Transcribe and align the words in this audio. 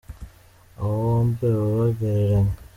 Aba 0.79 0.93
bombi 1.03 1.45
baba 1.55 1.81
begeranye. 1.87 2.55